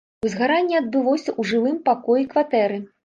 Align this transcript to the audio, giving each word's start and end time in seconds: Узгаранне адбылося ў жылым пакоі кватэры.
Узгаранне 0.27 0.79
адбылося 0.79 1.29
ў 1.39 1.49
жылым 1.53 1.77
пакоі 1.91 2.27
кватэры. 2.33 2.81